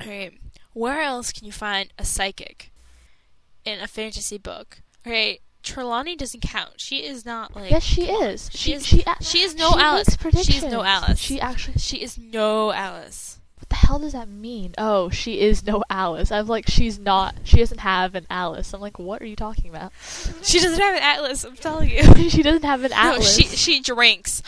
[0.00, 0.32] All right,
[0.74, 2.70] where else can you find a psychic
[3.64, 4.80] in a fantasy book?
[5.06, 6.80] All right, Trelawney doesn't count.
[6.80, 7.70] She is not like.
[7.70, 8.48] yes, she is.
[8.52, 10.16] She She is- she She is no she Alice.
[10.44, 11.18] She is no Alice.
[11.18, 11.78] She actually.
[11.78, 13.38] She is no Alice.
[13.58, 14.74] What the hell does that mean?
[14.78, 16.30] Oh, she is no Alice.
[16.30, 17.34] I'm like, she's not.
[17.44, 18.72] She doesn't have an Alice.
[18.72, 19.92] I'm like, what are you talking about?
[20.42, 21.44] She doesn't have an atlas.
[21.44, 22.02] I'm telling you.
[22.30, 23.36] she doesn't have an Atlas.
[23.38, 24.42] No, she she drinks.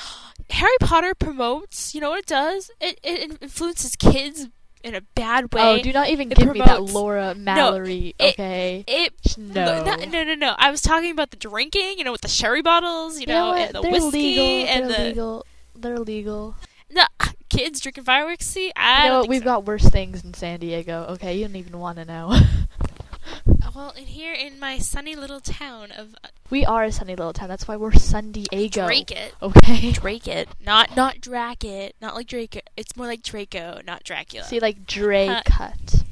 [0.51, 1.95] Harry Potter promotes.
[1.95, 2.71] You know what it does?
[2.81, 4.49] It it influences kids
[4.85, 5.81] in a bad oh, way.
[5.81, 8.15] Oh, do not even It give me that Laura Mallory.
[8.19, 8.85] it- okay.
[8.87, 9.83] it no.
[9.85, 10.55] no, no, no, no.
[10.59, 11.99] I was talking about the drinking.
[11.99, 13.15] You know, with the sherry bottles.
[13.17, 14.45] You You know know, and the They're whiskey legal.
[14.47, 15.47] and They're the legal.
[15.75, 16.55] They're legal.
[16.91, 17.05] no
[17.49, 18.47] kids drinking fireworks.
[18.47, 19.23] See, I You know don't what?
[19.25, 19.45] think We've so.
[19.45, 21.07] got worse things in San Diego.
[21.11, 22.39] Okay, you don't even want to know.
[23.75, 27.33] well in here in my sunny little town of uh, we are a sunny little
[27.33, 27.49] town.
[27.49, 28.87] That's why we're San Diego.
[28.87, 29.35] Drake it.
[29.43, 29.93] Okay.
[29.93, 32.63] Drake it, not not Drac it, not like Drake.
[32.77, 34.45] It's more like Draco, not Dracula.
[34.47, 36.05] See, like Dre Uh, cut,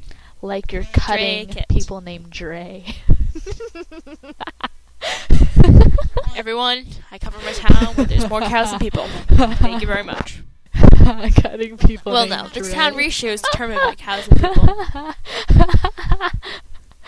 [0.42, 2.84] like you're cutting people named Dre.
[6.36, 9.06] Everyone, I cover my town where there's more cows than people.
[9.28, 10.42] Thank you very much.
[11.40, 12.12] cutting people.
[12.12, 12.74] Well, no, this Dre.
[12.74, 15.14] town ratio is determined by cows and people.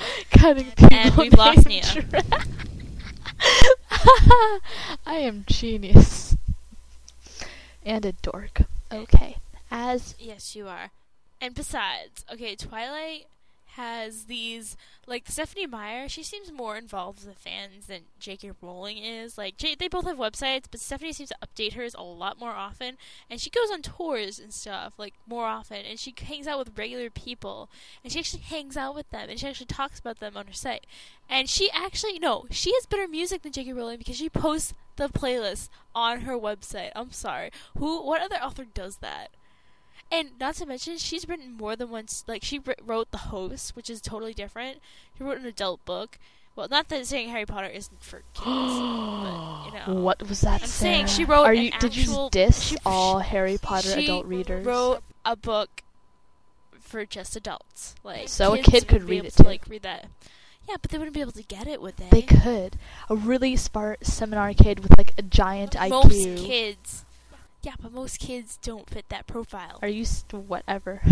[0.30, 0.96] cutting people.
[0.96, 1.82] And we've lost Nia.
[5.06, 6.36] I am genius.
[7.84, 8.62] And a dork.
[8.92, 9.36] Okay.
[9.70, 10.90] As Yes, you are.
[11.40, 13.26] And besides, okay, Twilight
[13.78, 16.08] has these like Stephenie Meyer.
[16.08, 18.50] She seems more involved with the fans than J.K.
[18.60, 19.38] Rowling is.
[19.38, 22.50] Like J- they both have websites, but Stephanie seems to update hers a lot more
[22.50, 22.96] often,
[23.30, 26.76] and she goes on tours and stuff like more often, and she hangs out with
[26.76, 27.70] regular people,
[28.02, 30.52] and she actually hangs out with them, and she actually talks about them on her
[30.52, 30.84] site.
[31.30, 33.72] And she actually no, she has better music than J.K.
[33.72, 36.90] Rowling because she posts the playlist on her website.
[36.96, 38.02] I'm sorry, who?
[38.04, 39.30] What other author does that?
[40.10, 42.24] And not to mention, she's written more than once.
[42.26, 44.78] Like she wrote The Host, which is totally different.
[45.16, 46.18] She wrote an adult book.
[46.56, 50.00] Well, not that saying Harry Potter isn't for kids, but you know.
[50.02, 50.62] what was that?
[50.62, 51.70] I'm saying she wrote Are an you?
[51.78, 54.66] Did you actual- diss she- all Harry Potter she adult readers?
[54.66, 55.82] Wrote a book
[56.80, 57.94] for just adults.
[58.02, 59.48] Like So a kid could read it to, too.
[59.48, 60.06] Like read that.
[60.68, 62.08] Yeah, but they wouldn't be able to get it, would they?
[62.10, 62.76] They could.
[63.08, 66.34] A really smart seminar kid with like a giant Most IQ.
[66.36, 67.04] Most kids.
[67.62, 69.78] Yeah, but most kids don't fit that profile.
[69.82, 71.02] Are you st- whatever?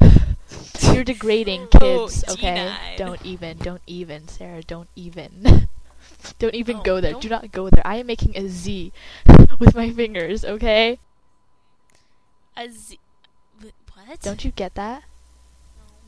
[0.80, 2.54] You're degrading Oh, kids, okay?
[2.54, 2.96] denied.
[2.96, 5.68] Don't even, don't even, Sarah, don't even.
[6.38, 7.12] don't even Oh, go there.
[7.12, 7.86] don't- Do not go there.
[7.86, 8.92] I am making a Z
[9.58, 10.98] with my fingers, okay?
[12.56, 12.98] A Z-
[13.94, 14.20] what?
[14.20, 15.02] Don't you get that?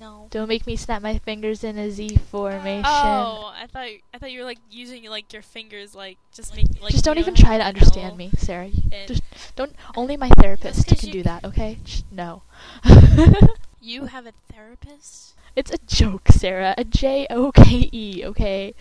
[0.01, 0.29] No.
[0.31, 2.85] Don't make me snap my fingers in a Z formation.
[2.87, 6.67] Oh, I thought I thought you were like using like your fingers, like just make
[6.81, 6.93] like.
[6.93, 8.71] Just don't you know even try to understand me, Sarah.
[8.93, 9.23] and- Just
[9.57, 9.75] don't.
[9.97, 11.79] Only my therapist can you- do that, okay?
[11.85, 12.43] Just no.
[13.83, 15.35] You have a therapist?
[15.57, 16.75] it's a joke, Sarah.
[16.77, 18.75] A J O K E, okay?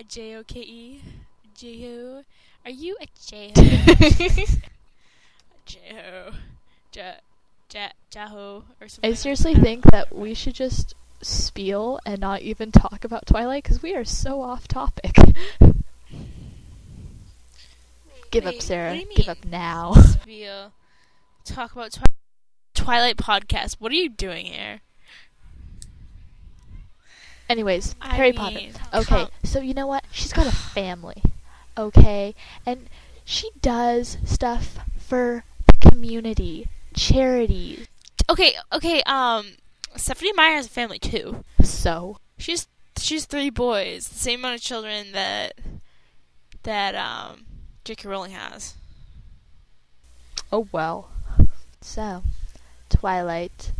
[0.00, 1.00] A J O K E?
[1.54, 2.24] J O?
[2.64, 3.62] Are you a J O?
[5.66, 6.32] J O?
[7.72, 9.10] Ja Ja Jaho or something?
[9.10, 9.62] I seriously that?
[9.62, 14.04] think that we should just spiel and not even talk about Twilight because we are
[14.04, 15.16] so off topic.
[18.30, 18.90] Give What up, Sarah.
[18.90, 19.94] what do you Give up now.
[20.24, 20.48] be
[21.44, 22.06] talk about Twi-
[22.74, 23.76] Twilight podcast.
[23.78, 24.80] What are you doing here?
[27.48, 28.98] Anyways, I Harry mean, Potter.
[29.02, 30.04] Okay, come- so you know what?
[30.10, 31.22] She's got a family.
[31.78, 32.34] Okay,
[32.66, 32.88] and
[33.24, 37.86] she does stuff for the community, charities.
[38.28, 39.02] Okay, okay.
[39.06, 39.52] Um,
[39.94, 41.44] Stephenie Meyer has a family too.
[41.62, 42.66] So She's
[42.98, 45.54] she's three boys, the same amount of children that
[46.64, 47.44] that um
[47.84, 48.08] J.K.
[48.08, 48.74] Rowling has.
[50.52, 51.10] Oh well.
[51.80, 52.22] So,
[52.88, 53.72] Twilight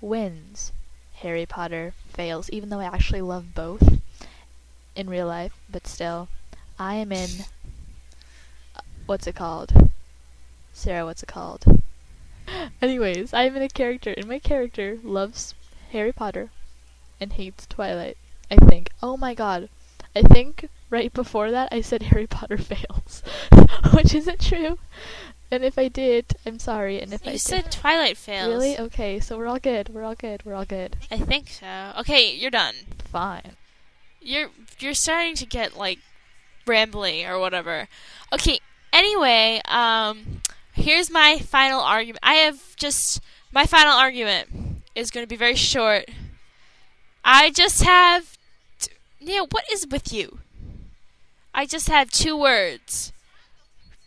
[0.00, 0.72] wins.
[1.16, 4.00] Harry Potter fails, even though I actually love both
[4.96, 6.28] in real life, but still.
[6.78, 7.28] I am in.
[8.76, 9.72] uh, What's it called?
[10.72, 11.77] Sarah, what's it called?
[12.80, 15.54] Anyways, I am in a character, and my character loves
[15.92, 16.50] Harry Potter
[17.20, 18.16] and hates Twilight.
[18.50, 18.90] I think.
[19.02, 19.68] Oh my god.
[20.16, 23.22] I think right before that I said Harry Potter fails,
[23.92, 24.78] which isn't true.
[25.50, 27.00] And if I did, I'm sorry.
[27.00, 28.48] And if I You did, said Twilight fails.
[28.48, 29.88] really okay, so we're all good.
[29.88, 30.42] We're all good.
[30.44, 30.96] We're all good.
[31.10, 31.92] I think so.
[32.00, 32.74] Okay, you're done.
[33.04, 33.56] Fine.
[34.20, 35.98] You're you're starting to get like
[36.66, 37.88] rambling or whatever.
[38.32, 38.60] Okay.
[38.92, 40.42] Anyway, um,
[40.78, 42.20] here's my final argument.
[42.22, 43.20] I have just
[43.52, 44.48] my final argument
[44.94, 46.06] is going to be very short.
[47.24, 48.36] I just have,
[48.78, 49.46] t- Neil.
[49.50, 50.38] What is with you?
[51.52, 53.12] I just have two words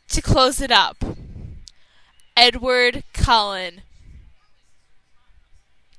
[0.09, 1.03] to close it up.
[2.35, 3.81] Edward Cullen.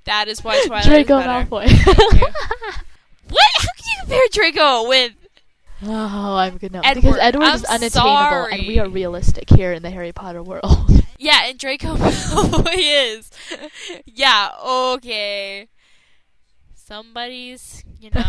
[0.05, 1.47] That is why Twilight Draco is better.
[1.47, 2.33] Malfoy.
[3.29, 3.51] What?
[3.57, 5.13] How can you compare Draco with?
[5.85, 6.81] Oh, I'm good now.
[6.85, 10.43] Edward, because Edward I'm is unattainable, and we are realistic here in the Harry Potter
[10.43, 10.65] world.
[11.19, 13.31] Yeah, and Draco Malfoy is.
[14.07, 15.69] Yeah, okay.
[16.75, 18.25] Somebody's, you know,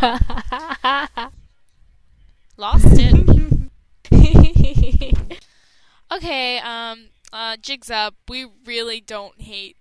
[2.55, 3.49] lost it.
[6.11, 8.13] Okay, um, uh, jigs up.
[8.29, 9.75] We really don't hate.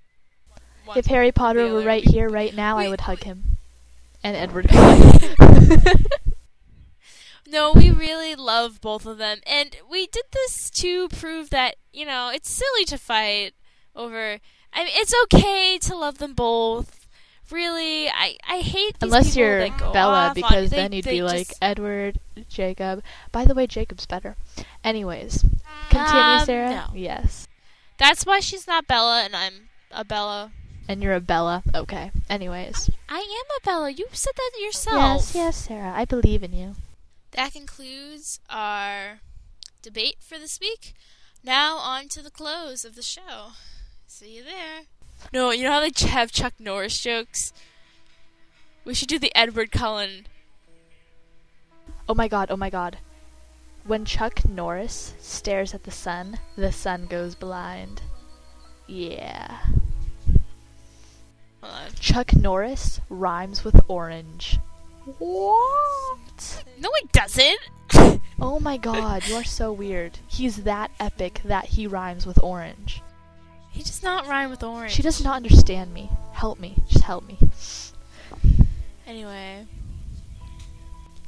[0.97, 3.59] if Harry Potter were right We- here, right now, I would hug him.
[4.25, 4.71] And Edward.
[7.53, 12.07] No, we really love both of them, and we did this to prove that you
[12.07, 13.53] know it's silly to fight
[13.95, 14.39] over.
[14.73, 17.07] I mean, it's okay to love them both.
[17.51, 23.05] Really, I I hate Unless you're Bella, because they- then you'd be like Edward, Jacob.
[23.31, 24.37] By the way, Jacob's better.
[24.83, 25.45] Anyways,
[25.91, 26.71] continue, Um, Sarah.
[26.71, 26.87] no.
[26.95, 27.49] Yes.
[27.99, 30.53] That's why she's not Bella, and I'm a Bella.
[30.89, 31.63] And you're a Bella.
[31.75, 32.11] Okay.
[32.31, 32.89] Anyways.
[33.11, 33.91] I am a Bella.
[33.91, 34.97] You said that yourself.
[34.97, 35.93] Yes, yes, Sarah.
[35.95, 36.75] I believe in you.
[37.33, 39.21] That concludes our
[39.81, 40.95] debate for this week.
[41.43, 43.53] Now on to the close of the show.
[44.07, 44.83] See you there.
[45.33, 47.53] No, you know how they have Chuck Norris jokes?
[48.85, 50.27] We should do the Edward Cullen.
[52.09, 52.99] Oh my god, oh my god.
[53.85, 58.03] When Chuck Norris stares at the sun, the sun goes blind.
[58.87, 59.59] Yeah.
[61.63, 61.91] Hold on.
[61.99, 64.59] Chuck Norris rhymes with orange.
[65.19, 66.19] What?
[66.79, 67.61] No, it doesn't.
[68.45, 70.19] Oh my god, you are so weird.
[70.27, 73.01] He's that epic that he rhymes with orange.
[73.71, 74.91] He does not rhyme with orange.
[74.91, 76.11] She does not understand me.
[76.33, 76.77] Help me.
[76.89, 77.39] Just help me.
[79.07, 79.65] Anyway,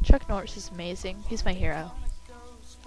[0.03, 1.23] Chuck Norris is amazing.
[1.29, 1.93] He's my hero.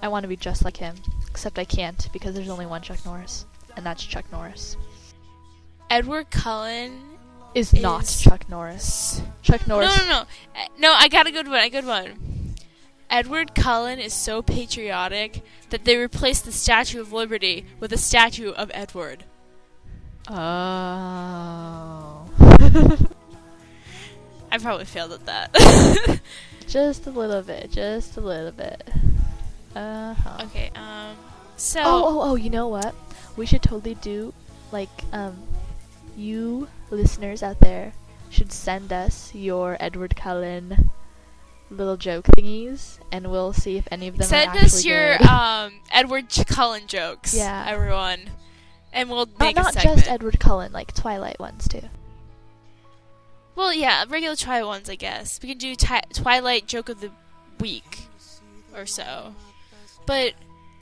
[0.01, 0.95] I want to be just like him.
[1.29, 3.45] Except I can't because there's only one Chuck Norris.
[3.77, 4.75] And that's Chuck Norris.
[5.89, 7.16] Edward Cullen
[7.57, 9.21] Is not Is- Chuck Norris.
[9.41, 9.97] Chuck Norris.
[9.97, 10.11] no, no.
[10.11, 10.25] no.
[10.77, 11.63] No, I got a good one.
[11.63, 12.53] A good one.
[13.09, 15.41] Edward Cullen is so patriotic
[15.71, 19.23] that they replaced the Statue of Liberty with a statue of Edward.
[20.29, 20.33] Oh.
[24.51, 26.19] I probably failed at that.
[26.67, 27.71] just a little bit.
[27.71, 28.83] Just a little bit.
[29.75, 30.43] Uh huh.
[30.45, 31.15] okay, um,
[31.55, 32.93] so Oh, oh, oh, you know what?
[33.35, 34.33] We should totally do,
[34.71, 35.37] like, um,
[36.15, 37.93] you listeners out there
[38.30, 40.89] should send us your Edward Cullen
[41.69, 46.26] little joke thingies, and we'll see if any of them send us your um Edward
[46.47, 47.65] Cullen jokes, Yeah.
[47.67, 48.29] everyone,
[48.94, 49.98] and we'll not, make not segment.
[50.00, 51.83] just Edward Cullen, like Twilight ones too.
[53.56, 55.40] well, yeah, regular Twilight ones, I guess.
[55.42, 57.12] We can do ti- Twilight joke of the
[57.60, 58.08] week
[58.75, 59.33] or so,
[60.06, 60.33] but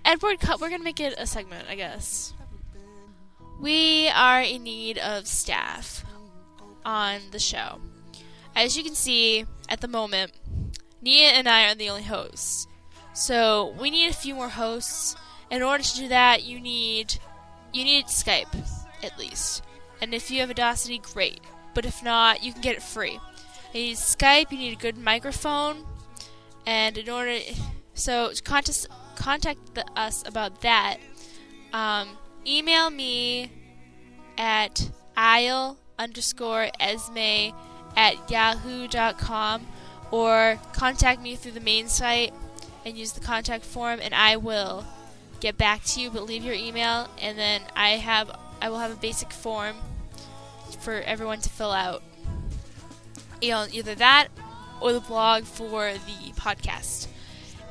[0.03, 2.33] Edward, Cu- we're gonna make it a segment, I guess.
[3.59, 6.03] We are in need of staff
[6.83, 7.79] on the show.
[8.55, 10.31] As you can see at the moment,
[11.01, 12.67] Nia and I are the only hosts.
[13.13, 15.15] So we need a few more hosts.
[15.49, 17.15] In order to do that, you need
[17.73, 18.55] you need Skype
[19.03, 19.63] at least.
[20.01, 21.41] And if you have Audacity, great.
[21.73, 23.19] But if not, you can get it free.
[23.73, 24.51] You need Skype.
[24.51, 25.85] You need a good microphone.
[26.65, 27.37] And in order,
[27.93, 30.97] so contest contact the, us about that,
[31.73, 32.17] um,
[32.47, 33.51] email me
[34.37, 37.53] at isle underscore esme
[37.95, 39.65] at yahoo.com
[40.11, 42.33] or contact me through the main site
[42.85, 44.85] and use the contact form and I will
[45.39, 48.31] get back to you but leave your email and then I have
[48.61, 49.75] I will have a basic form
[50.85, 52.03] for everyone to fill out.
[53.41, 54.27] You know, either that
[54.81, 57.07] or the blog for the podcast.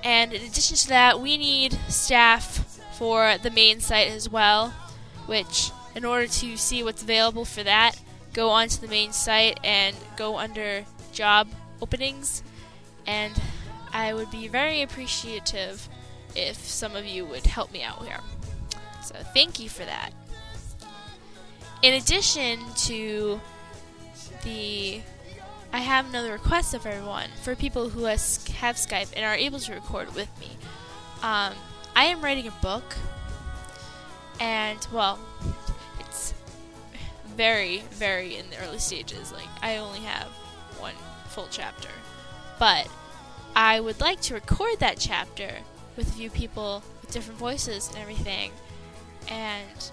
[0.03, 4.71] And in addition to that, we need staff for the main site as well,
[5.27, 8.01] which in order to see what's available for that,
[8.33, 11.49] go onto the main site and go under job
[11.81, 12.43] openings
[13.07, 13.33] and
[13.93, 15.89] I would be very appreciative
[16.35, 18.21] if some of you would help me out here.
[19.03, 20.11] So thank you for that.
[21.83, 23.41] In addition to
[24.43, 25.01] the
[25.73, 29.59] I have another request of everyone for people who has, have Skype and are able
[29.59, 30.51] to record with me.
[31.21, 31.53] Um,
[31.97, 32.97] I am writing a book,
[34.41, 35.19] and well,
[36.01, 36.35] it's
[37.37, 39.33] very, very in the early stages.
[39.33, 40.29] Like, I only have
[40.79, 40.95] one
[41.29, 41.89] full chapter.
[42.59, 42.89] But
[43.57, 45.51] I would like to record that chapter
[45.97, 48.53] with a few people with different voices and everything.
[49.29, 49.91] And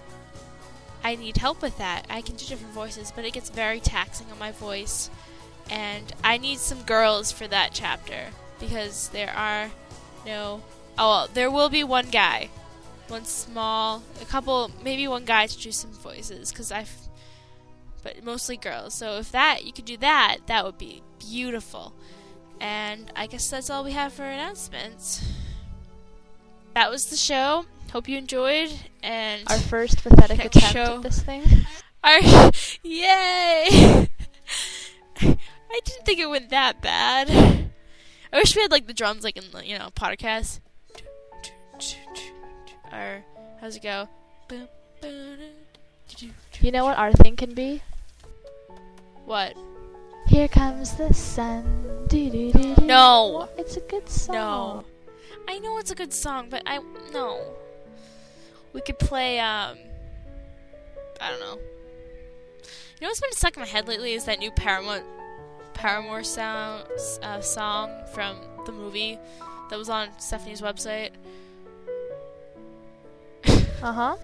[1.03, 2.05] I need help with that.
[2.09, 5.09] I can do different voices, but it gets very taxing on my voice.
[5.69, 8.27] And I need some girls for that chapter
[8.59, 9.69] because there are
[10.25, 10.61] no.
[11.03, 12.49] Oh, there will be one guy.
[13.07, 16.93] One small, a couple, maybe one guy to do some voices because I've.
[18.03, 18.93] But mostly girls.
[18.93, 21.93] So if that, you could do that, that would be beautiful.
[22.59, 25.23] And I guess that's all we have for announcements.
[26.75, 27.65] That was the show.
[27.91, 28.71] Hope you enjoyed.
[29.01, 30.97] And Our first pathetic attempt show.
[30.97, 31.43] at this thing.
[32.03, 32.19] our
[32.83, 34.07] yay!
[35.19, 37.29] I didn't think it went that bad.
[38.31, 40.59] I wish we had like the drums like in the you know podcast.
[42.91, 43.23] Or
[43.59, 44.07] how's it go?
[46.59, 47.81] You know what our thing can be?
[49.25, 49.55] What?
[50.27, 52.05] Here comes the sun.
[52.07, 52.85] doo-doo-doo-doo.
[52.85, 53.49] No.
[53.57, 54.35] It's a good song.
[54.35, 54.83] No.
[55.47, 56.79] I know it's a good song, but I
[57.13, 57.41] no.
[58.73, 59.77] We could play um
[61.19, 61.59] I don't know.
[62.99, 65.03] You know what's been stuck in my head lately is that new Paramore
[65.73, 66.85] Paramore sound
[67.23, 69.17] uh, song from the movie
[69.69, 71.11] that was on Stephenie's website.
[73.81, 74.15] Uh huh.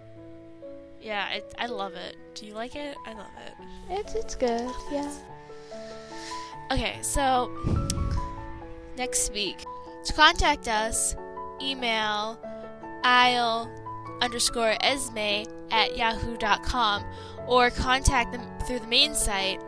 [1.01, 2.15] Yeah, it, I love it.
[2.35, 2.95] Do you like it?
[3.05, 3.53] I love it.
[3.89, 4.69] It's it's good.
[4.91, 5.11] Yeah.
[6.71, 7.51] Okay, so
[8.97, 9.63] next week
[10.05, 11.15] to contact us,
[11.61, 12.39] email
[13.03, 13.71] isle
[14.21, 17.05] underscore esme at yahoo.com
[17.47, 19.61] or contact them through the main site,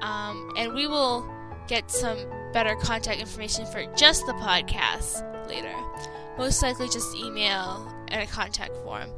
[0.00, 1.28] um, and we will
[1.66, 2.18] get some
[2.52, 5.74] better contact information for just the podcast later.
[6.38, 9.10] Most likely, just email and a contact form.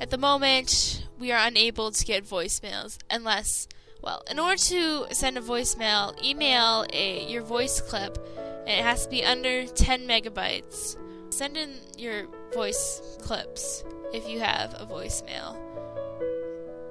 [0.00, 3.68] At the moment, we are unable to get voicemails unless,
[4.02, 8.18] well, in order to send a voicemail, email a your voice clip,
[8.66, 10.96] and it has to be under 10 megabytes.
[11.28, 15.56] Send in your voice clips if you have a voicemail,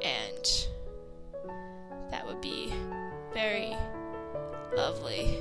[0.01, 0.67] and
[2.11, 2.71] that would be
[3.33, 3.75] very
[4.75, 5.39] lovely.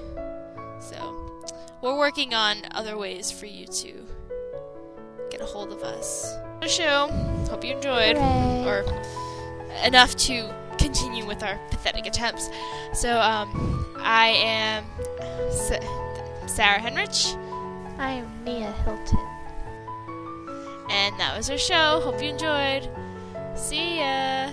[0.80, 1.44] So,
[1.82, 4.06] we're working on other ways for you to
[5.38, 6.34] get a hold of us.
[6.60, 7.08] The show.
[7.48, 8.64] Hope you enjoyed, Hooray.
[8.66, 8.84] or
[9.84, 12.50] enough to continue with our pathetic attempts.
[12.92, 14.84] So, um, I am
[15.50, 17.36] Sa- Sarah Henrich,
[17.98, 19.18] I am Nia Hilton.
[20.90, 22.00] and that was our show.
[22.00, 22.88] Hope you enjoyed.
[23.54, 24.50] See ya.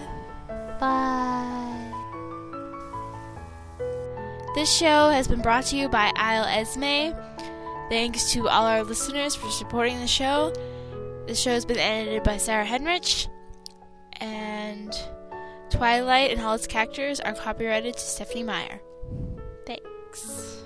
[0.79, 1.71] Bye.
[4.55, 7.15] This show has been brought to you by Isle Esme.
[7.89, 10.53] Thanks to all our listeners for supporting the show.
[11.27, 13.27] The show has been edited by Sarah Henrich.
[14.21, 14.93] And
[15.69, 18.79] Twilight and all its characters are copyrighted to Stephenie Meyer.
[19.65, 20.61] Thanks.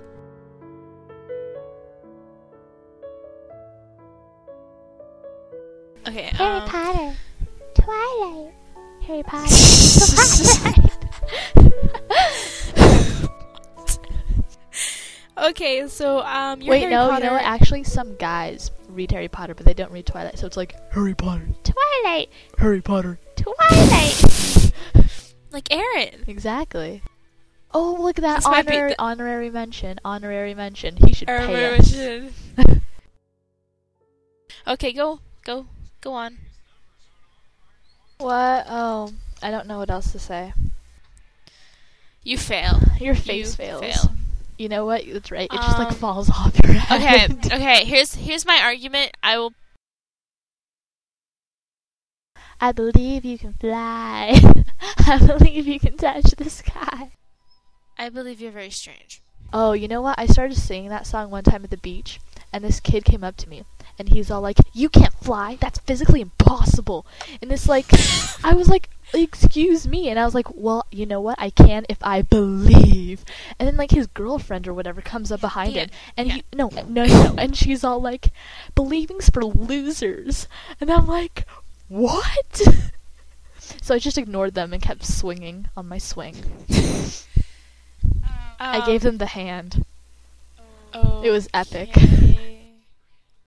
[6.07, 7.15] Okay, Harry um, Potter.
[7.75, 8.53] Twilight.
[9.01, 9.55] Harry Potter.
[15.39, 17.23] Okay, so um, you're Wait, Harry no, Potter.
[17.23, 17.45] you know what?
[17.45, 21.13] Actually, some guys read Harry Potter, but they don't read Twilight, so it's like Harry
[21.15, 23.19] Potter, Twilight, Harry Potter.
[23.35, 24.73] Twilight,
[25.51, 26.23] like Aaron.
[26.27, 27.01] Exactly.
[27.71, 29.99] Oh, look at that This honorary, honorary mention.
[30.03, 30.97] Honorary mention.
[30.97, 32.31] He should I pay remember
[32.67, 32.77] us.
[34.67, 35.67] okay, go, go,
[36.01, 36.37] go on.
[38.17, 38.65] What?
[38.67, 39.13] Oh,
[39.43, 40.53] I don't know what else to say.
[42.23, 42.79] You fail.
[42.99, 43.81] Your face You fails.
[43.81, 44.15] fail.
[44.59, 45.05] You know what?
[45.07, 45.49] That's right.
[45.49, 47.31] It um, just like um, falls off your head.
[47.31, 47.85] Okay, okay.
[47.85, 49.15] Here's here's my argument.
[49.23, 49.53] I will.
[52.59, 54.37] I believe you can fly.
[55.07, 57.11] I believe you can touch the sky.
[57.97, 59.21] I believe you're very strange.
[59.53, 60.19] Oh, you know what?
[60.19, 62.19] I started singing that song one time at the beach,
[62.51, 63.63] and this kid came up to me,
[63.97, 65.57] and he's all like, "You can't fly.
[65.61, 67.05] That's physically impossible."
[67.41, 67.85] And this like,
[68.43, 71.37] I was like, "Excuse me," and I was like, "Well, you know what?
[71.39, 73.23] I can if I believe."
[73.57, 76.33] And then like his girlfriend or whatever comes up behind Yeah, him, and yeah.
[76.35, 78.31] he no no no, and she's all like,
[78.75, 80.47] "Believing's for losers,"
[80.79, 81.45] and I'm like,
[81.87, 82.61] "What?"
[83.81, 86.35] so I just ignored them and kept swinging on my swing.
[88.59, 89.85] I Um, gave them the hand.
[90.93, 91.89] Oh, It was epic.
[91.97, 92.58] okay.